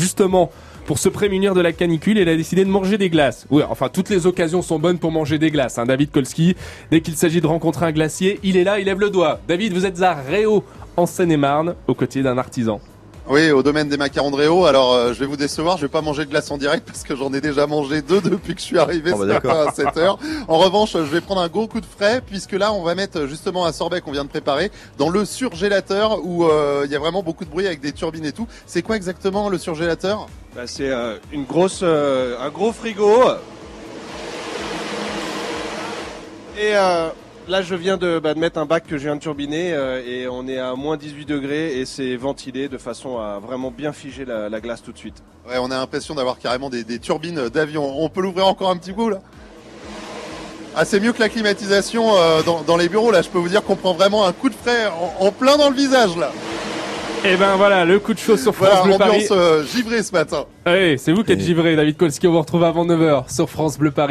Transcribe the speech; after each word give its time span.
justement, 0.00 0.50
pour 0.86 0.98
se 0.98 1.08
prémunir 1.08 1.54
de 1.54 1.60
la 1.60 1.72
canicule, 1.72 2.18
il 2.18 2.28
a 2.28 2.36
décidé 2.36 2.64
de 2.64 2.70
manger 2.70 2.98
des 2.98 3.10
glaces. 3.10 3.46
Oui, 3.50 3.62
enfin, 3.68 3.88
toutes 3.88 4.08
les 4.10 4.26
occasions 4.26 4.62
sont 4.62 4.78
bonnes 4.78 4.98
pour 4.98 5.12
manger 5.12 5.38
des 5.38 5.50
glaces. 5.50 5.78
Hein. 5.78 5.84
David 5.84 6.10
Kolski, 6.10 6.56
dès 6.90 7.00
qu'il 7.00 7.14
s'agit 7.14 7.40
de 7.40 7.46
rencontrer 7.46 7.86
un 7.86 7.92
glacier, 7.92 8.40
il 8.42 8.56
est 8.56 8.64
là, 8.64 8.80
il 8.80 8.86
lève 8.86 8.98
le 8.98 9.10
doigt. 9.10 9.40
David, 9.46 9.72
vous 9.72 9.86
êtes 9.86 10.02
à 10.02 10.14
Réau, 10.14 10.64
en 10.96 11.06
Seine-et-Marne, 11.06 11.74
aux 11.86 11.94
côtés 11.94 12.22
d'un 12.22 12.38
artisan. 12.38 12.80
Oui, 13.28 13.50
au 13.52 13.62
domaine 13.62 13.88
des 13.88 13.96
macarons 13.96 14.32
de 14.32 14.36
Réau. 14.36 14.64
Alors, 14.64 14.92
euh, 14.92 15.12
je 15.12 15.20
vais 15.20 15.26
vous 15.26 15.36
décevoir, 15.36 15.76
je 15.76 15.82
vais 15.82 15.88
pas 15.88 16.00
manger 16.00 16.24
de 16.24 16.30
glace 16.30 16.50
en 16.50 16.58
direct 16.58 16.84
parce 16.84 17.04
que 17.04 17.14
j'en 17.14 17.32
ai 17.32 17.40
déjà 17.40 17.66
mangé 17.68 18.02
deux 18.02 18.20
depuis 18.20 18.54
que 18.54 18.60
je 18.60 18.64
suis 18.66 18.78
arrivé 18.78 19.12
Oh, 19.14 19.18
bah, 19.18 19.22
ce 19.24 19.28
matin 19.28 19.48
d'accord. 19.48 19.68
à 19.68 19.72
7 19.72 19.96
heures. 19.98 20.18
En 20.48 20.58
revanche, 20.58 20.92
je 20.94 20.98
vais 20.98 21.20
prendre 21.20 21.40
un 21.40 21.46
gros 21.48 21.68
coup 21.68 21.80
de 21.80 21.86
frais 21.86 22.22
puisque 22.26 22.52
là, 22.52 22.72
on 22.72 22.82
va 22.82 22.96
mettre 22.96 23.26
justement 23.26 23.66
un 23.66 23.72
sorbet 23.72 24.00
qu'on 24.00 24.10
vient 24.10 24.24
de 24.24 24.28
préparer 24.30 24.72
dans 24.98 25.10
le 25.10 25.24
surgélateur 25.24 26.24
où 26.24 26.44
euh, 26.44 26.82
il 26.86 26.90
y 26.90 26.96
a 26.96 26.98
vraiment 26.98 27.22
beaucoup 27.22 27.44
de 27.44 27.50
bruit 27.50 27.66
avec 27.66 27.80
des 27.80 27.92
turbines 27.92 28.24
et 28.24 28.32
tout. 28.32 28.48
C'est 28.66 28.82
quoi 28.82 28.96
exactement 28.96 29.48
le 29.48 29.58
surgélateur? 29.58 30.26
Bah, 30.56 30.62
c'est 30.66 30.90
euh, 30.90 31.16
une 31.32 31.44
grosse, 31.44 31.80
euh, 31.84 32.36
un 32.40 32.48
gros 32.50 32.72
frigo. 32.72 33.12
Et 36.58 36.74
euh, 36.74 37.08
là, 37.50 37.62
je 37.62 37.74
viens 37.74 37.96
de, 37.96 38.18
bah, 38.18 38.32
de 38.34 38.38
mettre 38.38 38.58
un 38.58 38.64
bac 38.66 38.84
que 38.86 38.96
je 38.96 39.04
viens 39.04 39.16
de 39.16 39.20
turbiner 39.20 39.72
euh, 39.74 40.00
et 40.06 40.28
on 40.28 40.46
est 40.48 40.58
à 40.58 40.74
moins 40.74 40.96
18 40.96 41.26
degrés 41.26 41.78
et 41.78 41.84
c'est 41.84 42.16
ventilé 42.16 42.68
de 42.68 42.78
façon 42.78 43.18
à 43.18 43.38
vraiment 43.38 43.70
bien 43.70 43.92
figer 43.92 44.24
la, 44.24 44.48
la 44.48 44.60
glace 44.60 44.82
tout 44.82 44.92
de 44.92 44.98
suite. 44.98 45.16
Ouais, 45.48 45.56
on 45.60 45.70
a 45.70 45.76
l'impression 45.76 46.14
d'avoir 46.14 46.38
carrément 46.38 46.70
des, 46.70 46.84
des 46.84 46.98
turbines 46.98 47.48
d'avion. 47.48 47.84
On 48.02 48.08
peut 48.08 48.22
l'ouvrir 48.22 48.46
encore 48.46 48.70
un 48.70 48.76
petit 48.76 48.94
coup 48.94 49.08
là 49.10 49.20
ah, 50.76 50.84
c'est 50.84 51.00
mieux 51.00 51.12
que 51.12 51.18
la 51.18 51.28
climatisation 51.28 52.14
euh, 52.16 52.42
dans, 52.44 52.62
dans 52.62 52.76
les 52.76 52.88
bureaux 52.88 53.10
là. 53.10 53.22
Je 53.22 53.28
peux 53.28 53.38
vous 53.38 53.48
dire 53.48 53.64
qu'on 53.64 53.74
prend 53.74 53.92
vraiment 53.92 54.24
un 54.24 54.32
coup 54.32 54.48
de 54.48 54.54
frais 54.54 54.86
en, 54.86 55.26
en 55.26 55.32
plein 55.32 55.56
dans 55.56 55.68
le 55.68 55.74
visage 55.74 56.16
là. 56.16 56.30
Et 57.24 57.36
ben 57.36 57.56
voilà, 57.56 57.84
le 57.84 57.98
coup 57.98 58.14
de 58.14 58.18
chaud 58.20 58.36
sur 58.36 58.54
France 58.54 58.68
Voilà, 58.70 58.84
Bleu 58.84 58.96
Paris. 58.96 59.10
ambiance 59.16 59.28
euh, 59.32 59.64
givrée 59.66 60.02
ce 60.04 60.12
matin. 60.12 60.44
Allez, 60.64 60.96
c'est 60.96 61.12
vous 61.12 61.24
qui 61.24 61.32
êtes 61.32 61.40
Et- 61.40 61.44
givré, 61.44 61.74
David 61.74 61.96
Kolski. 61.96 62.26
On 62.28 62.32
vous 62.32 62.38
retrouve 62.40 62.62
avant 62.64 62.86
9h 62.86 63.30
sur 63.34 63.50
France 63.50 63.78
Bleu 63.78 63.90
Paris. 63.90 64.06